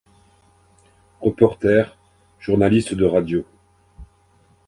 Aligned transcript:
Reporter-Journaliste 1.21 2.95
de 2.95 3.05
radio. 3.05 3.45